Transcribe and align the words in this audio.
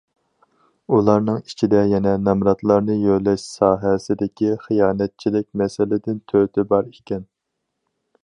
ئۇلارنىڭ 0.95 1.35
ئىچىدە 1.49 1.81
يەنە، 1.91 2.13
نامراتلارنى 2.29 2.95
يۆلەش 3.03 3.45
ساھەسىدىكى 3.59 4.49
خىيانەتچىلىك 4.63 5.47
مەسىلىدىن 5.63 6.19
تۆتى 6.33 6.65
بار 6.73 6.91
ئىكەن. 6.97 7.25